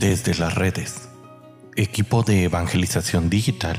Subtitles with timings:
[0.00, 1.10] Desde las redes,
[1.76, 3.76] equipo de evangelización digital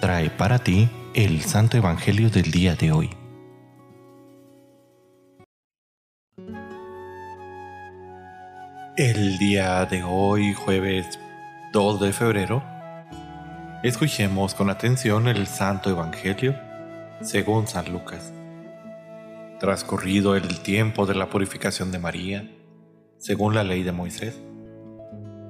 [0.00, 3.10] trae para ti el Santo Evangelio del día de hoy.
[8.96, 11.18] El día de hoy, jueves
[11.72, 12.62] 2 de febrero,
[13.82, 16.54] escuchemos con atención el Santo Evangelio
[17.22, 18.32] según San Lucas.
[19.58, 22.48] Transcurrido el tiempo de la purificación de María,
[23.18, 24.40] según la ley de Moisés,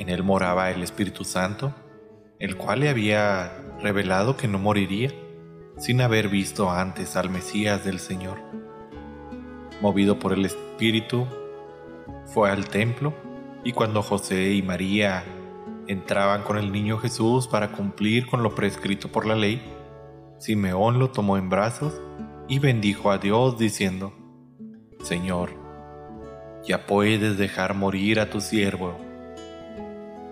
[0.00, 1.74] en él moraba el Espíritu Santo,
[2.38, 5.10] el cual le había revelado que no moriría
[5.76, 8.38] sin haber visto antes al Mesías del Señor.
[9.82, 11.26] Movido por el Espíritu,
[12.24, 13.12] fue al templo
[13.62, 15.22] y cuando José y María
[15.86, 19.60] entraban con el niño Jesús para cumplir con lo prescrito por la ley,
[20.38, 22.00] Simeón lo tomó en brazos
[22.48, 24.14] y bendijo a Dios diciendo,
[25.02, 25.50] Señor,
[26.66, 29.09] ya puedes dejar morir a tu siervo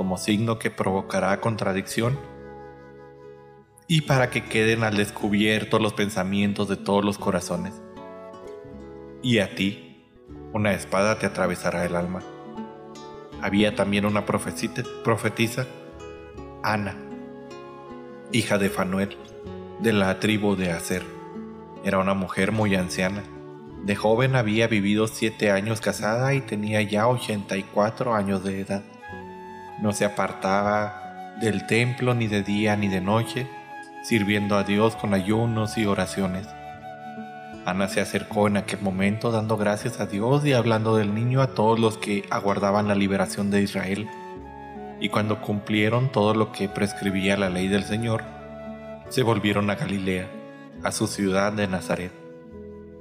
[0.00, 2.18] como signo que provocará contradicción
[3.86, 7.82] y para que queden al descubierto los pensamientos de todos los corazones.
[9.22, 10.06] Y a ti,
[10.54, 12.22] una espada te atravesará el alma.
[13.42, 15.66] Había también una profetisa,
[16.62, 16.96] Ana,
[18.32, 19.18] hija de Fanuel,
[19.80, 21.04] de la tribu de Aser.
[21.84, 23.22] Era una mujer muy anciana.
[23.84, 28.82] De joven había vivido siete años casada y tenía ya 84 años de edad
[29.80, 33.46] no se apartaba del templo ni de día ni de noche,
[34.02, 36.46] sirviendo a Dios con ayunos y oraciones.
[37.64, 41.48] Ana se acercó en aquel momento dando gracias a Dios y hablando del niño a
[41.48, 44.08] todos los que aguardaban la liberación de Israel.
[45.00, 48.24] Y cuando cumplieron todo lo que prescribía la ley del Señor,
[49.08, 50.28] se volvieron a Galilea,
[50.82, 52.12] a su ciudad de Nazaret.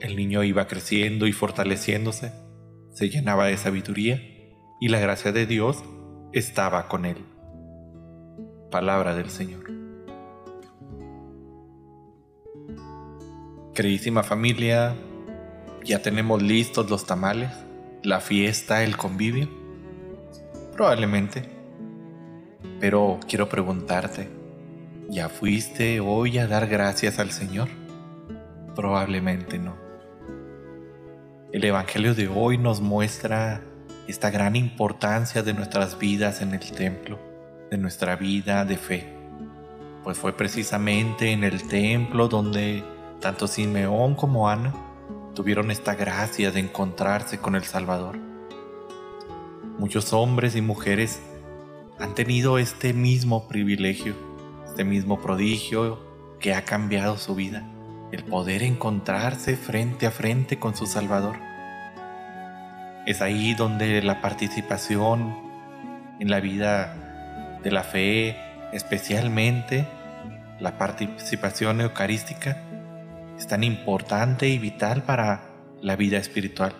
[0.00, 2.32] El niño iba creciendo y fortaleciéndose,
[2.92, 4.20] se llenaba de sabiduría,
[4.80, 5.82] y la gracia de Dios
[6.32, 7.24] estaba con él.
[8.70, 9.64] Palabra del Señor.
[13.74, 14.94] Queridísima familia,
[15.84, 17.50] ¿ya tenemos listos los tamales?
[18.02, 19.48] ¿La fiesta, el convivio?
[20.72, 21.48] Probablemente.
[22.80, 24.28] Pero quiero preguntarte,
[25.08, 27.68] ¿ya fuiste hoy a dar gracias al Señor?
[28.74, 29.76] Probablemente no.
[31.52, 33.62] El Evangelio de hoy nos muestra
[34.08, 37.18] esta gran importancia de nuestras vidas en el templo,
[37.70, 39.06] de nuestra vida de fe.
[40.02, 42.82] Pues fue precisamente en el templo donde
[43.20, 44.74] tanto Simeón como Ana
[45.34, 48.18] tuvieron esta gracia de encontrarse con el Salvador.
[49.78, 51.20] Muchos hombres y mujeres
[51.98, 54.14] han tenido este mismo privilegio,
[54.66, 56.00] este mismo prodigio
[56.40, 57.68] que ha cambiado su vida,
[58.10, 61.47] el poder encontrarse frente a frente con su Salvador.
[63.08, 65.34] Es ahí donde la participación
[66.20, 68.36] en la vida de la fe,
[68.74, 69.86] especialmente
[70.60, 72.62] la participación eucarística,
[73.38, 75.40] es tan importante y vital para
[75.80, 76.74] la vida espiritual.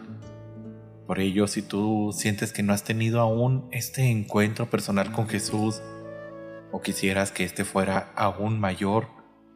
[1.07, 5.81] Por ello, si tú sientes que no has tenido aún este encuentro personal con Jesús,
[6.73, 9.09] o quisieras que este fuera aún mayor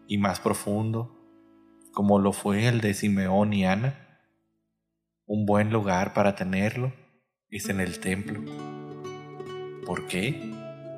[0.09, 1.21] y más profundo,
[1.93, 4.02] como lo fue el de Simeón y Ana,
[5.33, 6.93] un buen lugar para tenerlo
[7.49, 8.43] es en el templo.
[9.87, 10.53] ¿Por qué?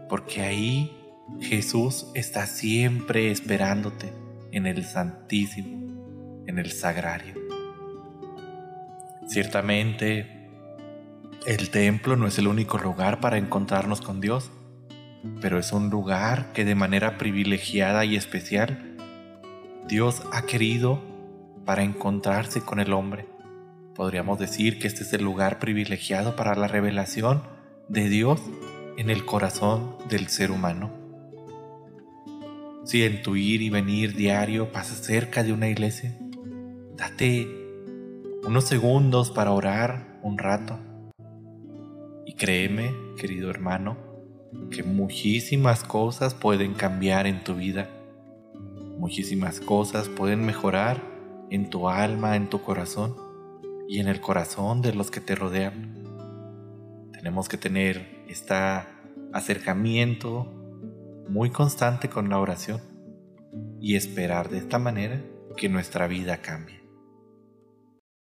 [0.09, 0.93] Porque ahí
[1.41, 4.13] Jesús está siempre esperándote
[4.51, 7.35] en el Santísimo, en el Sagrario.
[9.29, 10.51] Ciertamente,
[11.47, 14.51] el templo no es el único lugar para encontrarnos con Dios,
[15.41, 18.97] pero es un lugar que de manera privilegiada y especial
[19.87, 21.01] Dios ha querido
[21.65, 23.33] para encontrarse con el hombre
[23.95, 27.45] Podríamos decir que este es el lugar privilegiado para la revelación
[27.89, 28.41] de Dios
[28.97, 30.91] en el corazón del ser humano.
[32.85, 36.19] Si en tu ir y venir diario pasas cerca de una iglesia,
[36.97, 37.47] date
[38.45, 40.81] unos segundos para orar un rato.
[42.27, 43.97] Y créeme, querido hermano,
[44.73, 47.89] que muchísimas cosas pueden cambiar en tu vida.
[48.99, 51.01] Muchísimas cosas pueden mejorar
[51.51, 53.24] en tu alma, en tu corazón
[53.89, 56.05] y en el corazón de los que te rodean.
[57.13, 58.55] Tenemos que tener este
[59.33, 60.45] acercamiento
[61.29, 62.81] muy constante con la oración
[63.81, 65.21] y esperar de esta manera
[65.57, 66.84] que nuestra vida cambie.